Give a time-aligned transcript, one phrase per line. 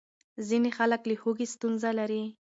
[0.47, 2.23] ځینې خلک له هوږې ستونزه لري.